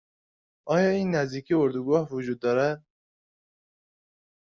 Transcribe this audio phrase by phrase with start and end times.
[0.73, 2.85] آیا این نزدیکی اردوگاه وجود دارد؟